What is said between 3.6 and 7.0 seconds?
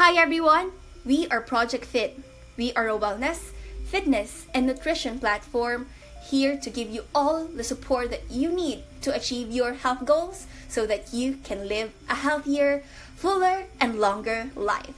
fitness, and nutrition platform here to give